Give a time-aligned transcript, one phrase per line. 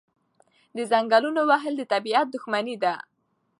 [0.75, 2.93] د ځنګلونو وهل د طبیعت دښمني ده.